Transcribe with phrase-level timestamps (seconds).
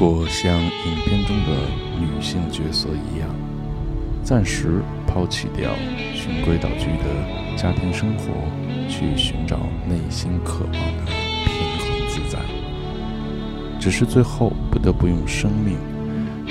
[0.00, 1.56] 如果像影片中的
[1.98, 3.28] 女性角色一样，
[4.22, 5.74] 暂时抛弃掉
[6.14, 8.26] 循规蹈矩的家庭生活，
[8.88, 9.58] 去寻找
[9.88, 11.12] 内心渴望的
[11.44, 12.38] 平衡自在，
[13.80, 15.76] 只是最后不得不用生命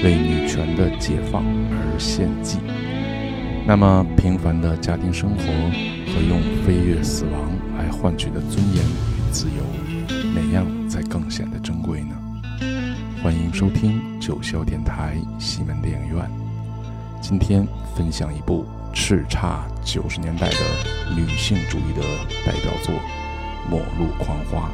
[0.03, 2.57] 为女权的解放而献祭，
[3.65, 5.45] 那么平凡的家庭生活
[6.13, 9.63] 和用飞跃死亡来换取的尊严与自由，
[10.35, 12.26] 哪样才更显得珍贵呢？
[13.27, 16.31] 欢迎收听九霄电台西门电影院。
[17.21, 20.55] 今天分享一部叱咤九十年代的
[21.13, 22.01] 女性主义的
[22.45, 22.95] 代表作
[23.69, 24.69] 《末路狂花》。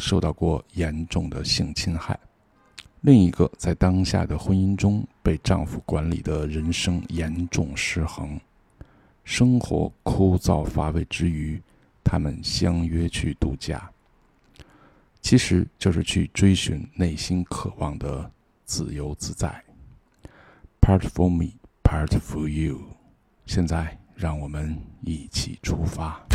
[0.00, 2.18] 受到过严重的性侵害，
[3.02, 8.40] 另一个在当下的婚姻中被丈夫管理的人生严重失衡，
[9.22, 11.60] 生活枯燥乏味之余，
[12.02, 13.90] 他们相约去度假，
[15.20, 18.28] 其实就是去追寻内心渴望的
[18.64, 19.62] 自由自在。
[20.80, 21.52] Part for me,
[21.84, 22.80] part for you。
[23.46, 26.29] 现在，让我们一起出发。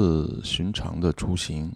[0.00, 1.70] 次寻常的出行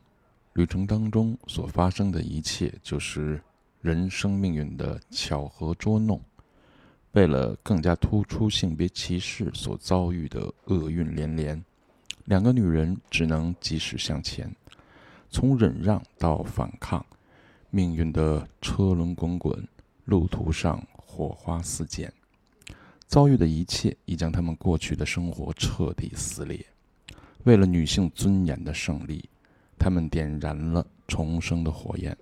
[0.55, 3.39] 旅程当中所发生的一切，就是
[3.83, 6.19] 人生命运的巧合捉弄。
[7.13, 11.63] 为了更加突出性别歧视所遭遇的厄运连连，
[12.25, 14.51] 两个女人只能及时向前，
[15.29, 17.05] 从忍让到反抗，
[17.69, 19.69] 命运的车轮滚滚，
[20.07, 22.11] 路途上火花四溅，
[23.07, 26.65] 遭遇的一切已将他们过去的生活彻底撕裂。
[27.45, 29.29] 为了女性尊严的胜利，
[29.79, 32.17] 他们点燃了重生的火焰，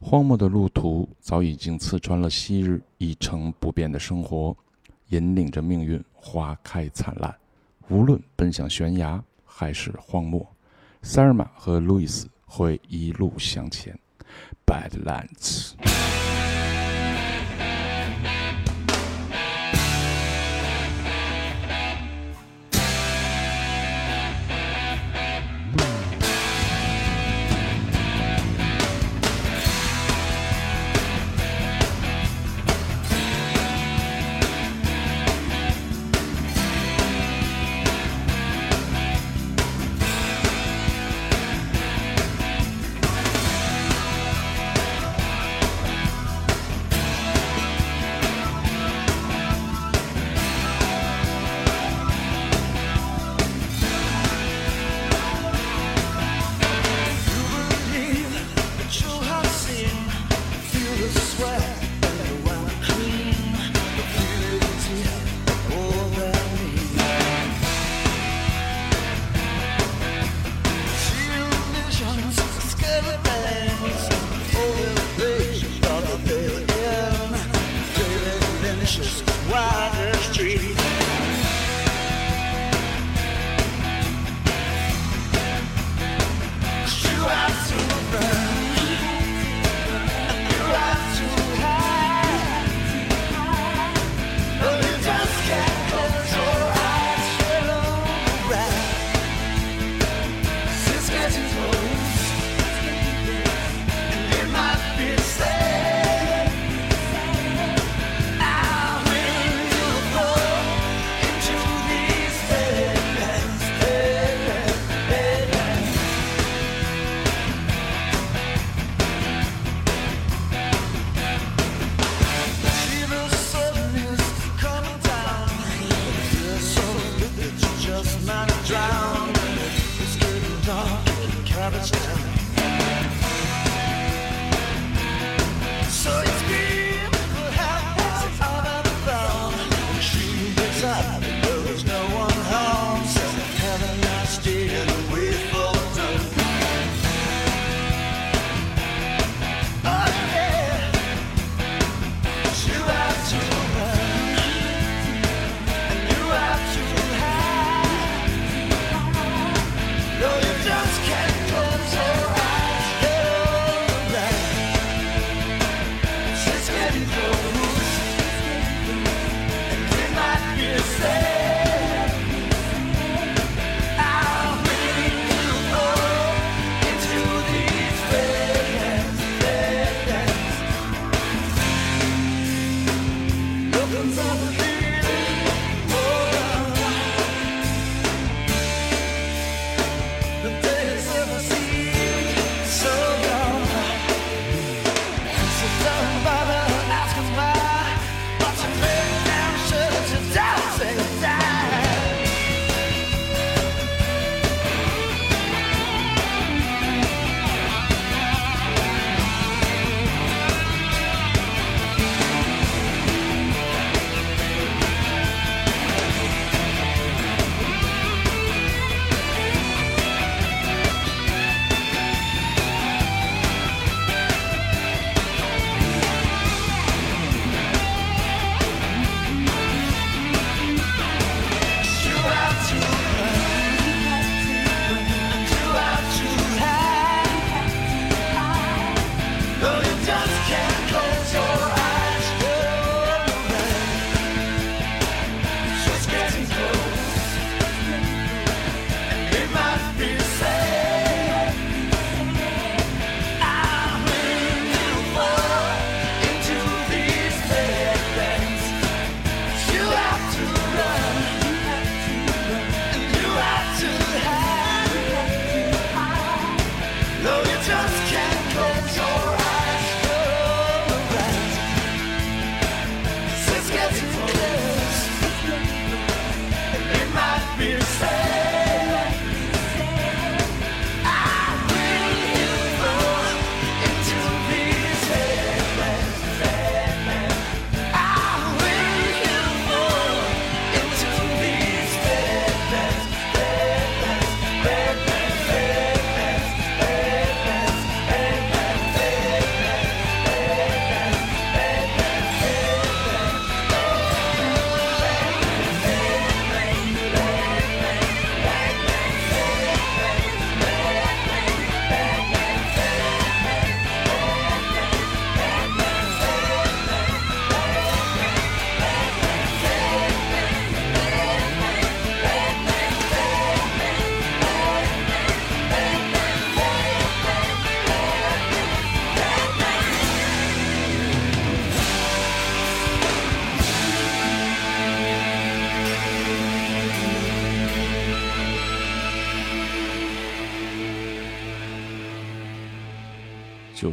[0.00, 4.56] 荒漠的路途早已经刺穿了昔日一成不变的生活，
[5.08, 7.34] 引领着命运花开灿烂。
[7.88, 10.46] 无论奔向悬崖还是荒漠，
[11.02, 13.98] 塞尔玛和路易斯会一路向前。
[14.64, 15.72] Badlands。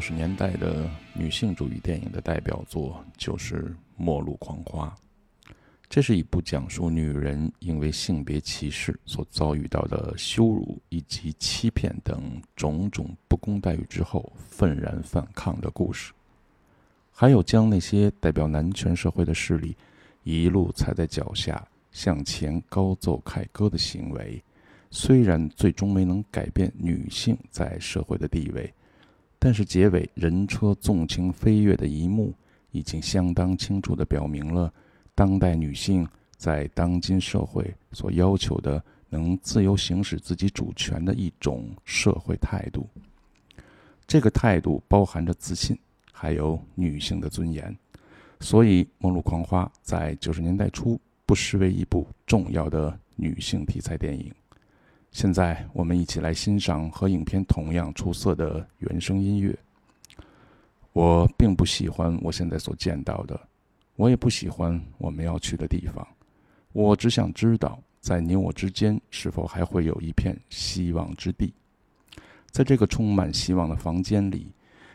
[0.02, 3.66] 九十年代的女性主义电影的代表作就是
[3.98, 4.92] 《末路狂花》。
[5.88, 16.12] 这是一部讲述女人因为性别歧视所遭遇到的羞辱以及欺骗等种种不公待遇之后愤然反抗的故事，
[17.12, 19.78] 还有将那些代表男权社会的势力
[20.24, 24.44] 一路踩在脚下向前高奏凯歌的行为，
[24.90, 28.74] 虽然最终没能改变女性在社会的地位，
[29.44, 32.32] 但是结尾人车纵情飞跃的一幕，
[32.70, 34.72] 已经相当清楚地表明了。
[35.16, 42.88] 当代女性在当今社会所要求的，能自由行使自己主权的一种社会态度。
[44.06, 45.76] 这个态度包含着自信，
[46.12, 47.76] 还有女性的尊严。
[48.40, 54.32] 所以，《末路狂花》在九十年代初不失为一部重要的女性题材电影。
[55.12, 59.58] 现在，我们一起来欣赏和影片同样出色的原声音乐。
[60.94, 63.40] 我并不喜欢我现在所见到的。
[63.98, 66.08] 我也不喜欢我们要去的地方，
[66.72, 71.54] 我只想知道，在你我之间是否还会有一片希望之地。
[72.50, 74.52] 在这个充满希望的房间里，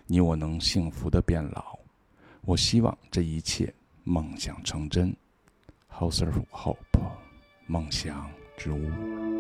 [0.07, 1.79] 你我能幸福的变老。
[2.41, 5.15] 我希望这一切梦想成真。
[5.93, 6.77] House of Hope，
[7.67, 9.36] 梦想之屋。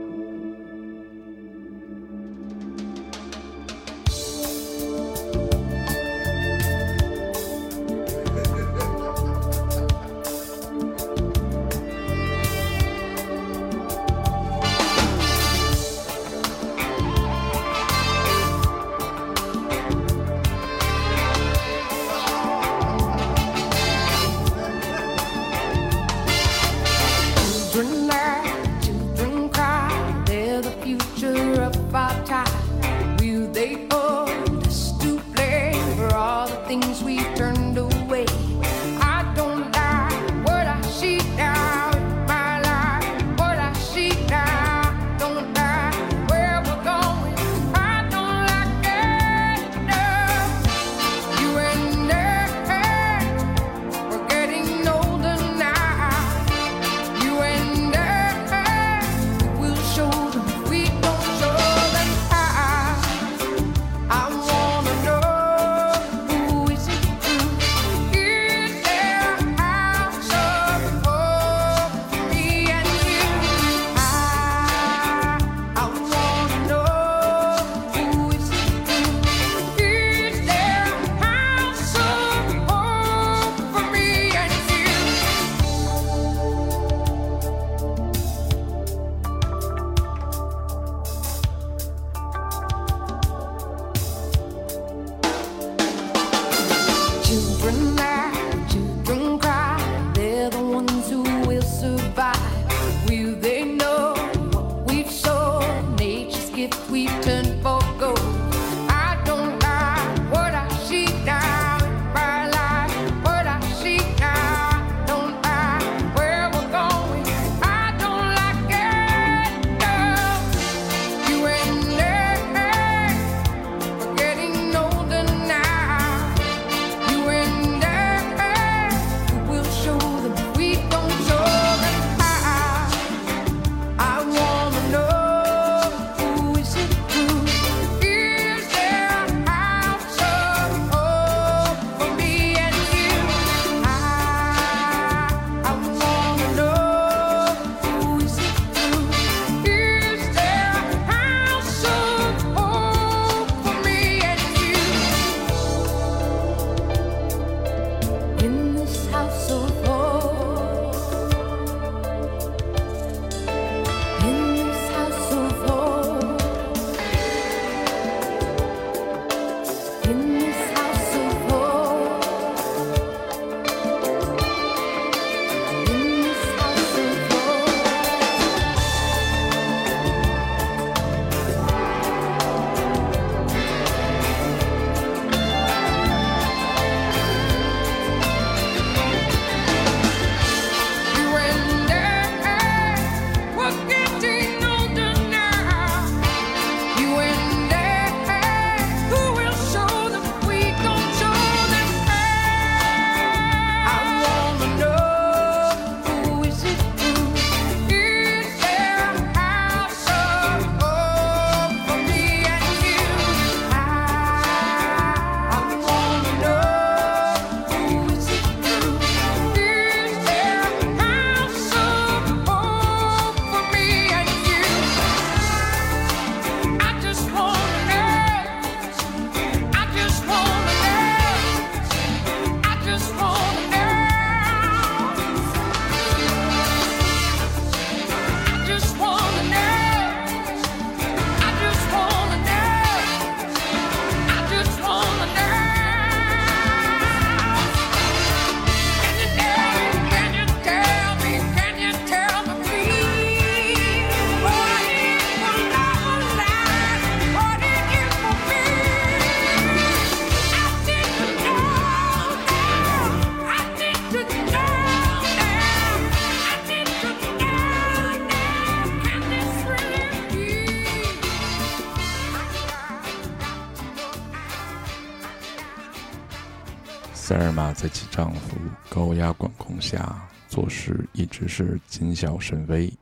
[279.81, 282.93] 下做事一直是谨小慎微，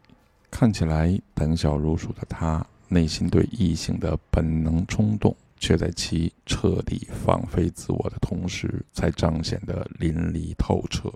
[0.51, 11.13] 看起来胆小如鼠的她，内心对异性的本能冲动，却在其彻底放飞自我的同时，才彰显得淋漓透彻。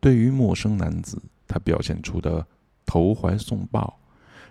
[0.00, 2.46] 对于陌生男子，她表现出的
[2.86, 3.98] 投怀送抱，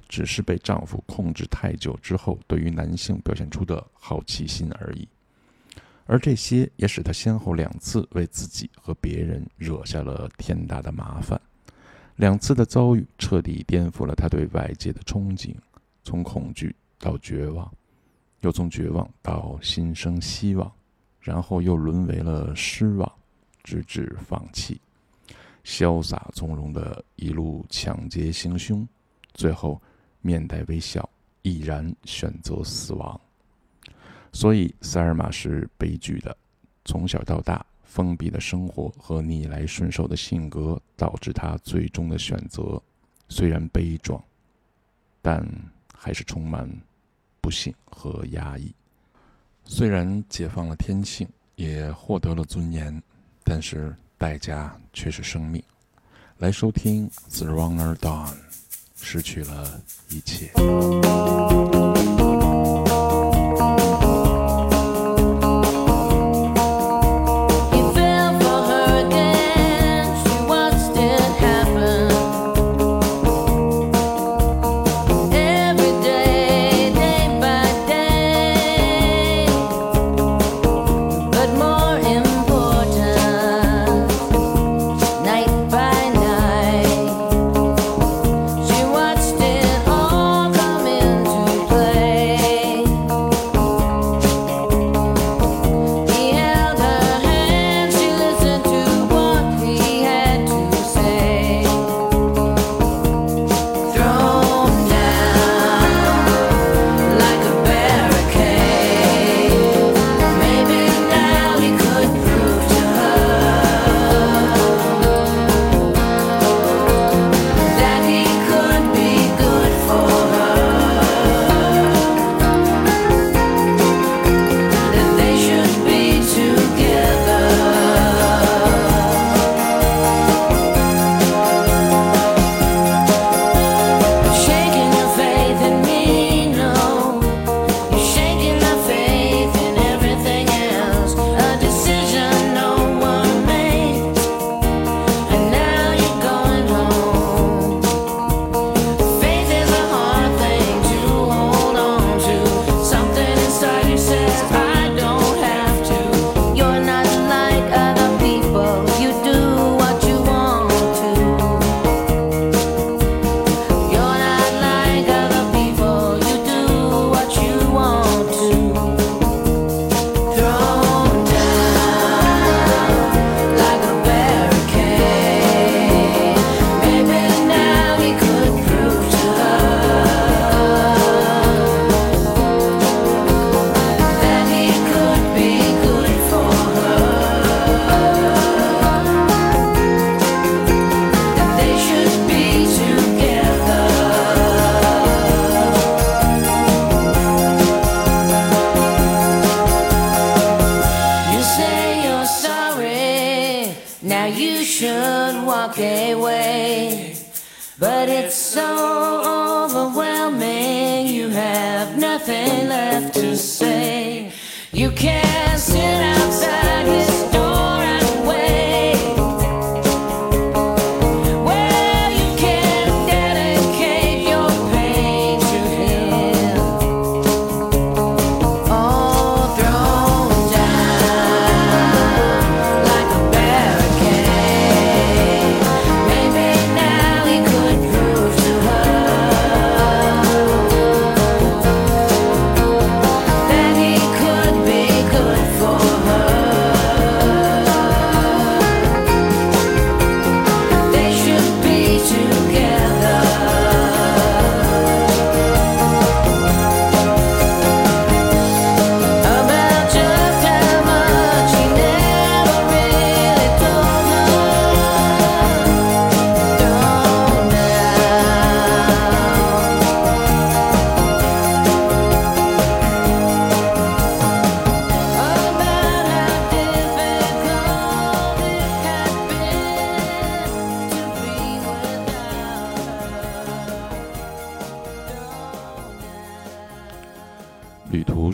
[0.08, 5.08] 只是被丈夫控制太久之后，对于男性表现出的好奇心而已。
[6.12, 11.40] 而这些也使他先后两次为自己和别人惹下了天大的麻烦。
[12.16, 15.54] 两次的遭遇彻底颠覆了他对外界的憧憬，
[16.04, 17.72] 从恐惧到绝望，
[18.42, 20.72] 又从绝望到心生希望，
[21.20, 23.12] 然后又沦为了失望，
[23.64, 24.82] 直至放弃，
[25.64, 28.86] 潇洒从容的一路抢劫行凶，
[29.36, 29.80] 最后
[30.22, 31.08] 面带微笑，
[31.44, 33.22] 毅然选择死亡。
[34.32, 36.36] 所以，塞尔玛是悲剧的。
[36.86, 42.82] 从小到大，封闭的生活和逆来顺受的性格，导致他最终的选择
[43.28, 44.24] 虽然悲壮，
[45.22, 45.46] 但
[45.94, 46.70] 还是充满
[47.42, 48.74] 不幸和压抑。
[49.66, 53.02] 虽然解放了天性，也获得了尊严，
[53.44, 55.62] 但是代价却是生命。
[56.38, 58.28] 来收听《The Runner Dawn》，
[58.96, 60.52] 失去了一切。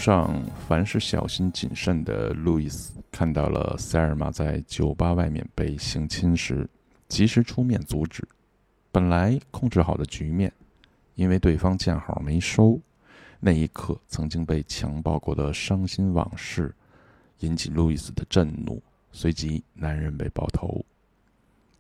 [0.05, 6.69] 上凡是小心谨慎的路易斯看到了塞尔玛在酒吧外面被性侵时，
[7.07, 8.23] 及时出面阻止。
[8.91, 10.53] 本来控制好的局面，
[11.15, 12.79] 因为对方见好没收，
[13.39, 16.71] 那一刻曾经被强暴过的伤心往事，
[17.39, 18.79] 引起路易斯的震怒。
[19.11, 20.85] 随即，男人被爆头。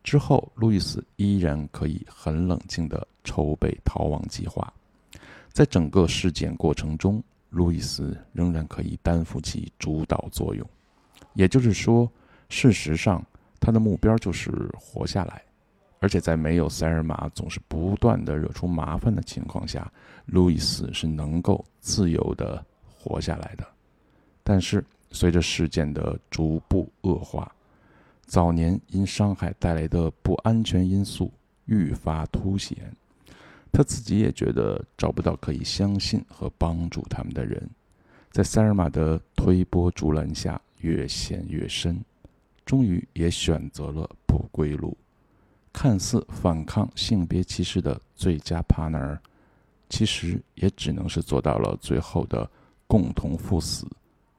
[0.03, 4.73] 之后，路易斯依然可以很冷静地筹备逃亡计划。
[5.53, 7.23] 在整个事件过程中，
[7.55, 10.67] 路易斯仍然可以担负起主导作用。
[11.33, 12.11] 也就是说，
[12.49, 13.25] 事实上，
[13.61, 15.41] 他的目标就是活下来。
[16.01, 19.89] 而且，在没有塞尔玛总是不断地惹出麻烦的情况下，
[20.25, 22.63] 路易斯是能够自由地
[22.93, 23.65] 活下来的。
[24.43, 27.49] 但是，随着事件的逐步恶化，
[28.25, 31.31] 早年因伤害带来的不安全因素
[31.65, 32.93] 愈发凸显，
[33.75, 37.69] 他自己也觉得找不到可以相信和帮助他们的人，
[38.31, 42.01] 在塞尔玛的推波助澜下越陷越深，
[42.65, 44.97] 终于也选择了不归路。
[45.73, 49.19] 看似反抗性别歧视的最佳 partner，
[49.89, 52.49] 其实也只能是做到了最后的
[52.87, 53.85] 共同赴死，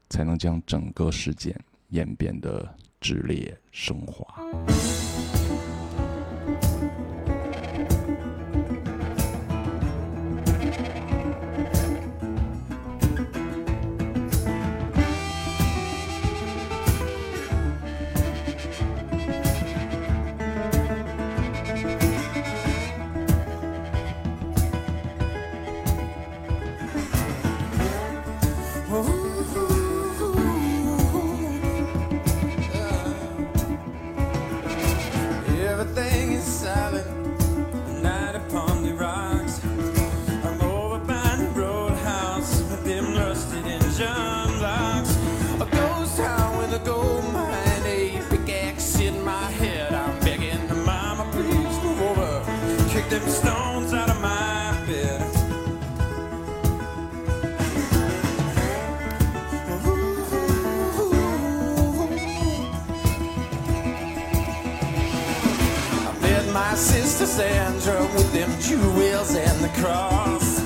[0.09, 1.55] 才能将整个事件
[1.91, 2.75] 演变的。
[3.03, 4.27] 炽烈升华。
[69.75, 70.61] Cross.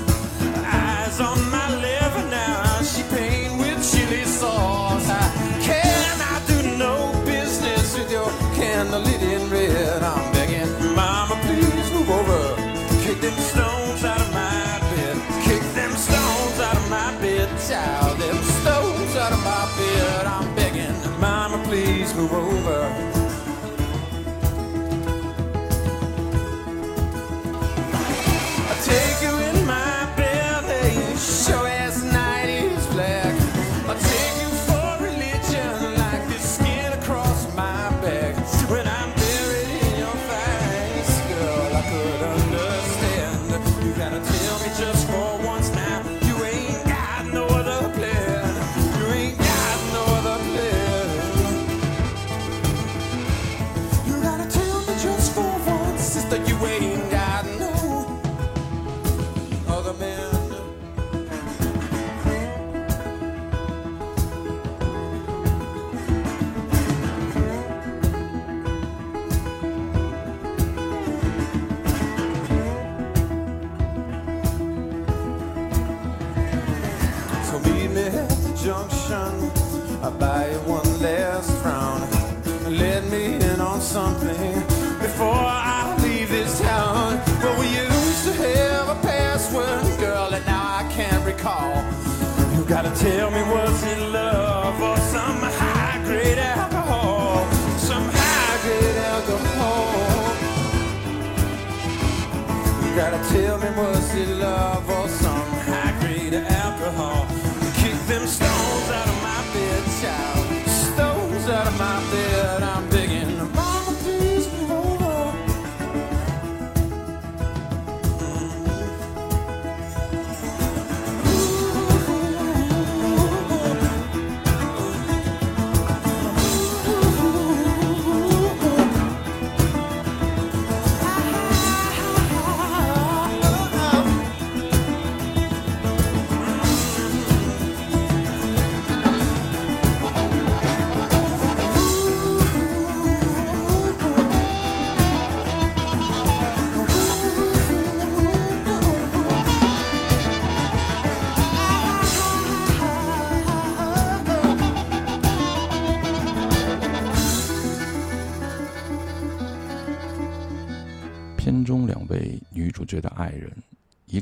[0.65, 5.09] Eyes on my liver now, she paint with chili sauce.
[5.09, 5.25] I
[5.63, 10.03] can I do no business with your candle lit in red?
[10.03, 12.57] I'm begging, Mama, please move over.
[13.03, 15.17] Kick them stones out of my bed.
[15.45, 18.19] Kick them stones out of my bed, child.
[18.19, 20.27] Them stones out of my bed.
[20.27, 23.20] I'm begging, Mama, please move over.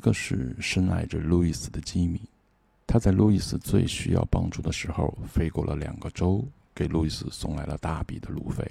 [0.08, 2.22] 个是深爱着路易斯的基米，
[2.86, 6.42] 他在路易斯最需要帮助的时候，飞过了两个州，
[6.74, 8.66] 给路易斯送来了大笔的路费。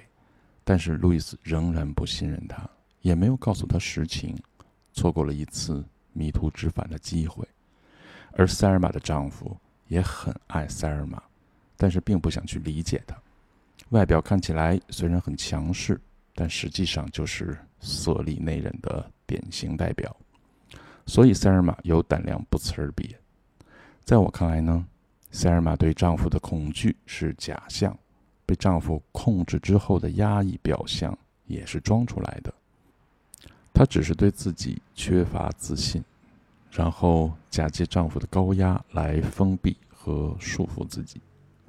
[0.64, 2.68] 但是路易斯仍然不信任他，
[3.02, 4.36] 也没有告诉他实情，
[4.92, 7.46] 错过了一次迷途知返的机会。
[8.32, 11.22] 而塞尔玛的丈夫也很爱塞尔玛，
[11.76, 13.16] 但是并不想去理解她。
[13.90, 16.00] 外表看起来虽然很强势，
[16.34, 20.14] 但实际上就是色厉内荏的典型代表。
[21.08, 23.18] 所以塞尔玛有胆量不辞而别。
[24.04, 24.86] 在我看来呢，
[25.30, 27.96] 塞尔玛对丈夫的恐惧是假象，
[28.44, 31.16] 被丈夫控制之后的压抑表象
[31.46, 32.52] 也是装出来的。
[33.72, 36.04] 她只是对自己缺乏自信，
[36.70, 41.20] 然后假借丈夫的高压来封闭和束缚自己。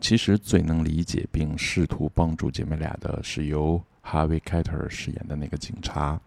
[0.02, 6.20] 其实最能理解并试图帮助姐妹俩的是由哈维·凯特尔饰演的那个警察，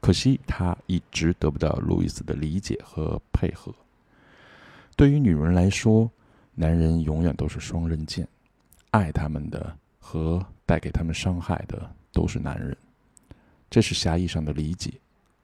[0.00, 3.74] 可惜他一直得不到路易斯的理解和配合。
[4.96, 6.10] 对于女人来说，
[6.54, 8.26] 男人永远都是双刃剑，
[8.90, 12.76] 爱他们的和带给他们伤害的都是男人。
[13.70, 14.92] 这是狭义上的理解，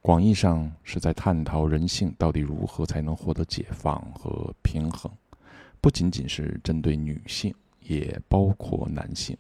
[0.01, 5.11] 广义上是在探讨人性到底如何才能获得解放和平衡。
[5.81, 9.37] 不仅仅是针对女性，也包括男性。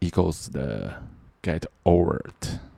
[0.00, 1.02] Eagles 的
[1.42, 2.71] Get Over It。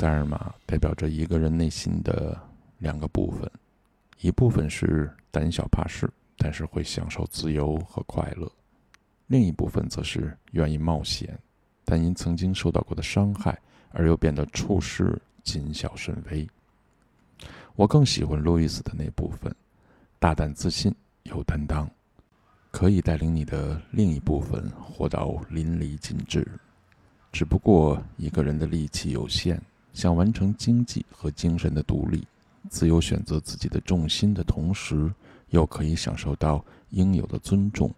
[0.00, 2.34] 塞尔玛代表着一个人内心的
[2.78, 3.50] 两个部分，
[4.22, 8.50] 一部分是胆小怕事，但是会享受自由和快乐；
[9.26, 11.38] 另一部分则是愿意冒险，
[11.84, 16.48] 但因曾经受到过的伤害而又变得处事谨小慎微。
[17.76, 19.54] 我更喜欢路易斯的那部分，
[20.18, 20.90] 大胆自信，
[21.24, 21.86] 有担当，
[22.70, 26.48] 可以带领你的另一部分活到淋漓尽致。
[27.32, 29.60] 只不过一个人的力气有限，
[29.92, 32.26] 想完成经济和精神的独立，
[32.68, 35.12] 自由选择自己的重心的同时，
[35.50, 37.92] 又可以享受到应有的尊重，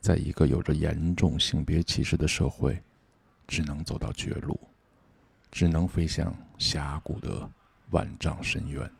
[0.00, 2.80] 在一个有着严重性别歧视的社会，
[3.46, 4.58] 只能走到绝路，
[5.50, 7.48] 只能飞向峡谷的
[7.90, 8.90] 万丈深渊。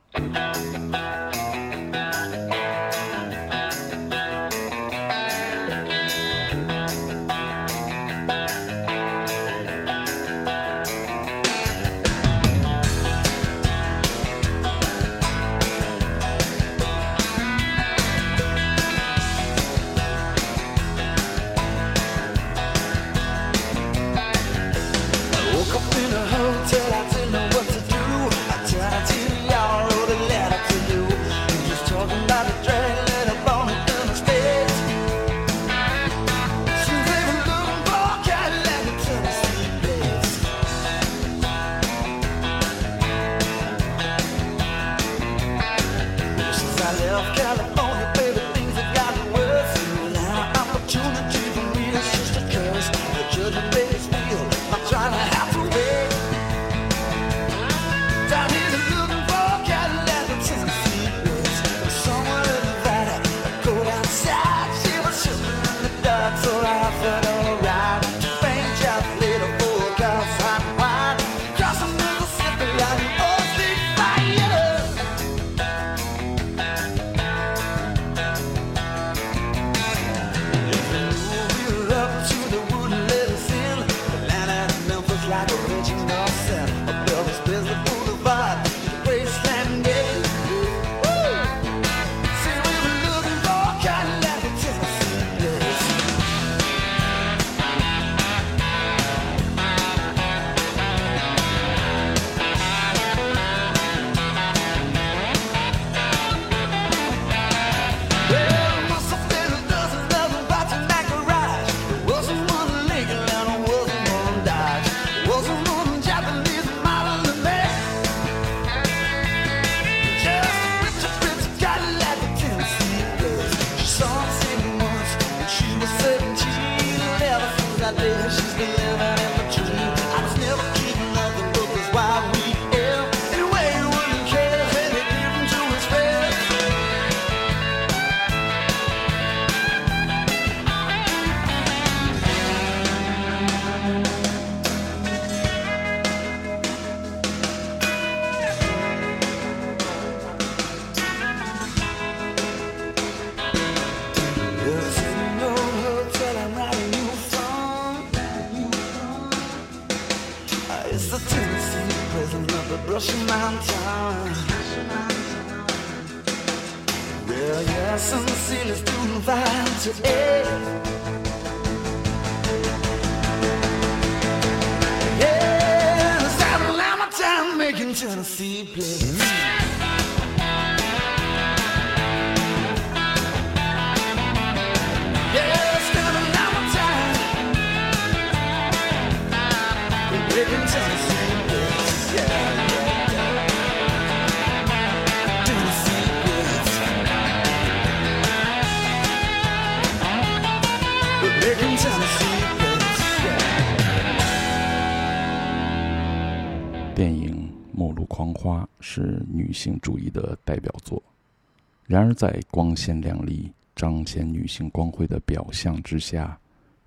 [212.03, 216.37] 然而在光鲜亮丽、彰显女性光辉的表象之下，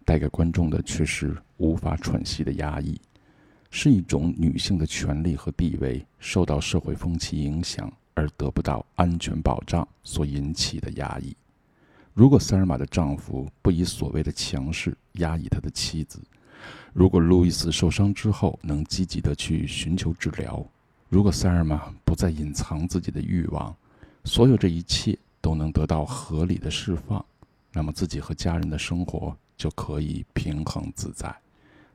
[0.03, 2.99] 带给观众的却是无法喘息的压抑，
[3.71, 11.33] 是一种女性的权利和地位受到社会风气影响而得不到安全保障所引起的压抑。
[12.13, 16.19] 如果塞尔玛的丈夫不以所谓的强势压抑他的妻子，
[16.91, 20.61] 如果路易斯受伤之后能积极的去寻求治疗，
[21.07, 23.73] 如果塞尔玛不再隐藏自己的欲望，
[24.25, 27.23] 所有这一切都能得到合理的释放，
[27.71, 31.33] 那么自己和家人的生活就可以平衡自在，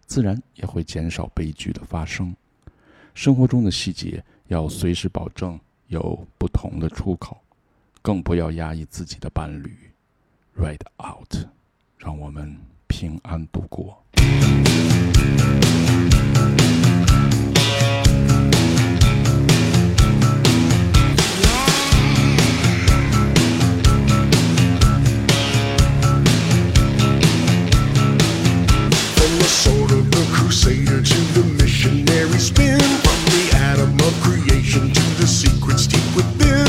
[0.06, 2.34] 自然也会减少悲剧的发生。
[3.14, 5.58] 生活中的细节要随时保证
[5.88, 7.36] 有不同的出口，
[8.00, 9.76] 更不要压抑自己的伴侣。
[10.56, 11.46] Ride out，
[11.98, 12.56] 让我们
[12.86, 14.02] 平安度过。
[30.50, 32.80] crusader to the missionary spin.
[33.06, 36.66] From the atom of creation to the secrets deep within.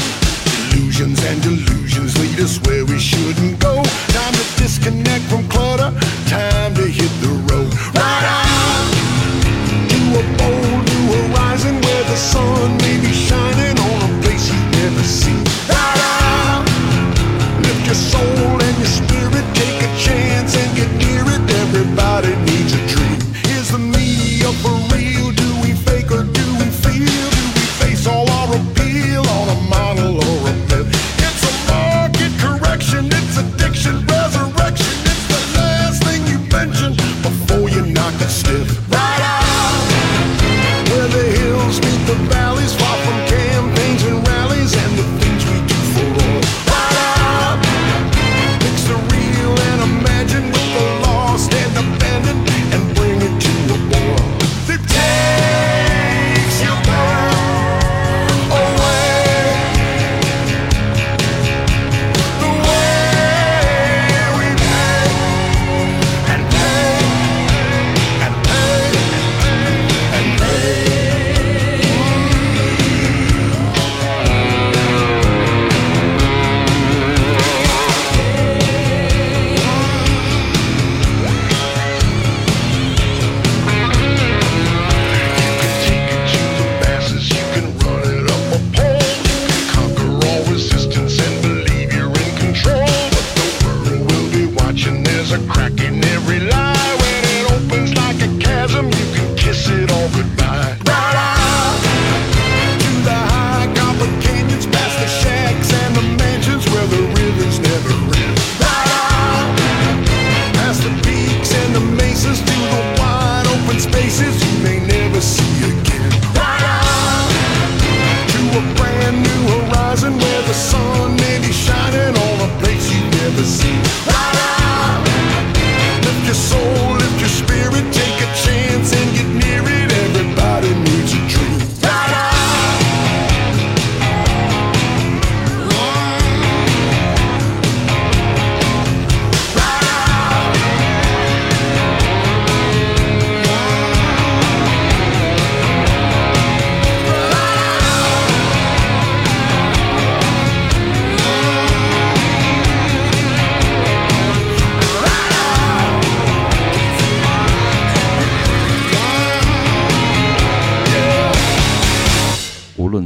[0.69, 3.81] Illusions and delusions lead us where we shouldn't go.
[4.13, 5.89] Time to disconnect from clutter.
[6.29, 7.09] Time to hit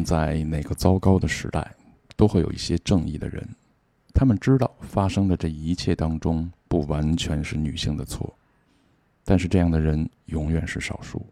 [0.05, 1.75] 在哪个糟糕的时代，
[2.15, 3.45] 都会有一些正义的人，
[4.13, 8.33] 他们知道发生的这一切当中不完全是女性的错，
[9.25, 11.25] 但是这样的人永远是少数，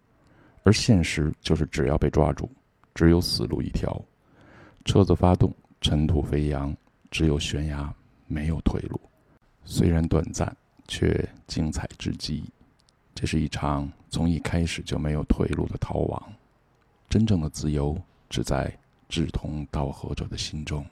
[0.64, 2.50] 而现实就是只要被抓住，
[2.96, 4.04] 只有死路一条，
[4.84, 6.76] 车子发动，尘土飞扬，
[7.12, 7.94] 只有悬崖，
[8.28, 9.00] 没有退路。
[9.64, 10.54] 虽然短暂，
[10.88, 12.44] 却精彩至极。
[13.16, 16.34] 这是一场从一开始就没有退路的逃亡，
[17.08, 17.96] 真正的自由。
[18.34, 18.76] 是在
[19.08, 20.84] 志同道合者的心中。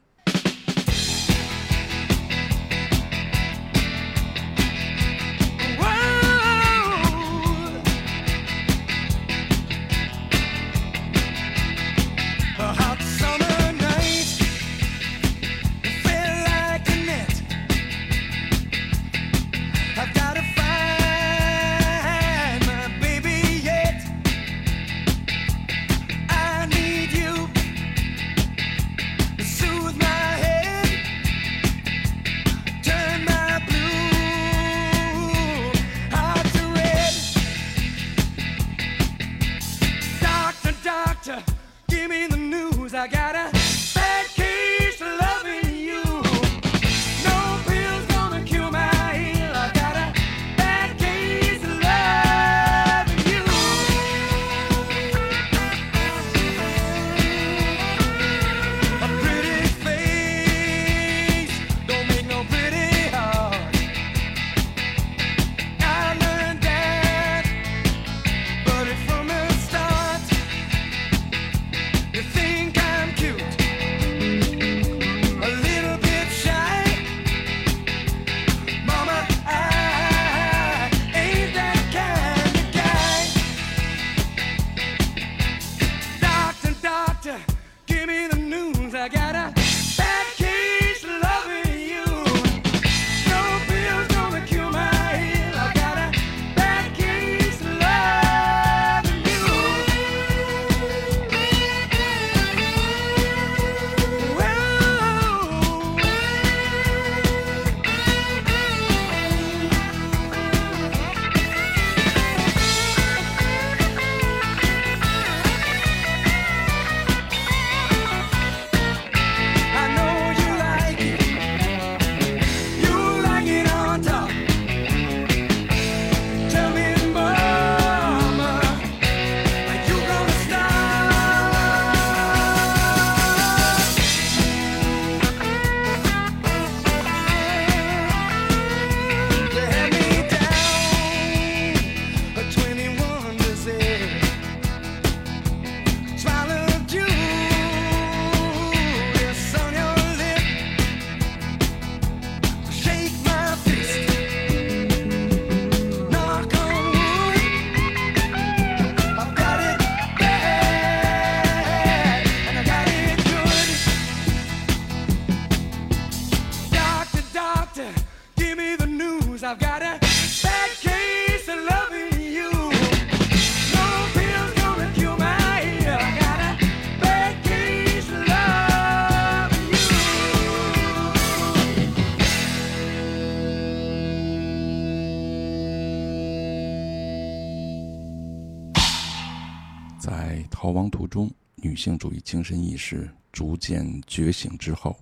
[191.82, 194.96] 性主义精神意识逐渐觉醒之后，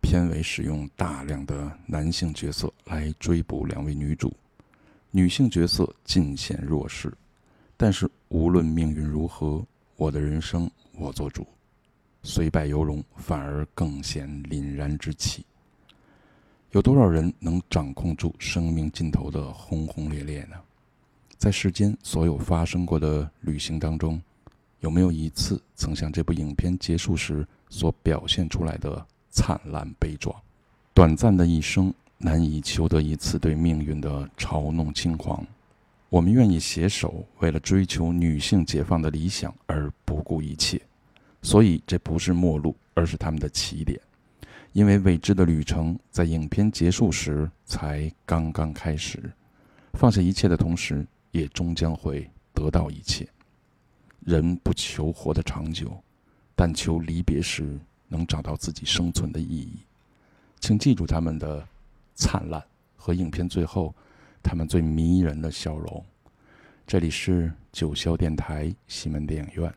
[0.00, 4.32] 片尾使用大量的男性角色来追捕两位女主，
[5.10, 7.12] 女性角色尽显弱势。
[7.76, 9.66] 但是无论命运如何，
[9.96, 11.44] 我的人生我做主，
[12.22, 15.44] 虽败犹荣，反而更显凛然之气。
[16.70, 20.56] 有多少人能掌控住生命尽头的轰轰烈烈呢？
[21.38, 24.22] 在世间所有发生过的旅行当中，
[24.80, 30.34] 有没有一次曾像这部影片结束时所表现出来的灿烂悲壮？
[30.92, 35.46] 短暂的一生难以求得一次对命运的嘲弄轻狂。
[36.08, 40.80] 我们愿意携手，为了追求女性解放的理想而不顾一切。
[41.42, 43.98] 所以这不是末路，而是他们的起点。
[44.72, 49.32] 因为未知的旅程在影片结束时才刚刚开始，
[49.94, 53.28] 放下一切的同时，也终将会得到一切。
[54.20, 55.90] 人不求活得长久，
[56.54, 59.78] 但求离别时能找到自己生存的意义。
[60.60, 61.66] 请记住他们的
[62.14, 62.62] 灿烂
[62.96, 63.94] 和影片最后
[64.42, 66.04] 他们最迷人的笑容。
[66.86, 69.72] 这里是九霄电台西门电影院，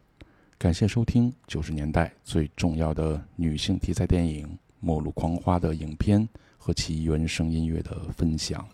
[0.58, 4.48] 感谢收听九十年代最重要的女性题材电影。
[4.86, 6.28] 《末路狂花》的影片
[6.58, 8.68] 和其原声音乐的分享。